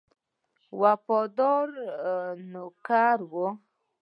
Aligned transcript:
وفادار 0.81 1.67
نوکر 2.51 3.17
وو. 3.31 3.47